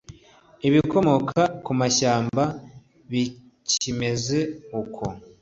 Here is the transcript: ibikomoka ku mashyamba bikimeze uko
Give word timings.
ibikomoka 0.67 1.41
ku 1.63 1.71
mashyamba 1.79 2.43
bikimeze 3.11 4.39
uko 4.81 5.03